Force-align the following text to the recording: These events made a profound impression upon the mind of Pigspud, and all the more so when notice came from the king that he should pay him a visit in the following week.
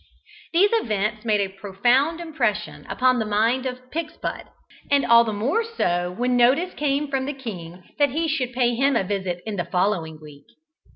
These 0.51 0.71
events 0.73 1.25
made 1.25 1.41
a 1.41 1.47
profound 1.61 2.19
impression 2.19 2.87
upon 2.89 3.19
the 3.19 3.25
mind 3.25 3.67
of 3.67 3.91
Pigspud, 3.91 4.45
and 4.89 5.05
all 5.05 5.23
the 5.23 5.31
more 5.31 5.63
so 5.63 6.11
when 6.17 6.35
notice 6.35 6.73
came 6.73 7.07
from 7.07 7.27
the 7.27 7.33
king 7.33 7.83
that 7.99 8.09
he 8.09 8.27
should 8.27 8.51
pay 8.51 8.73
him 8.73 8.95
a 8.95 9.03
visit 9.03 9.43
in 9.45 9.57
the 9.57 9.65
following 9.65 10.17
week. 10.19 10.47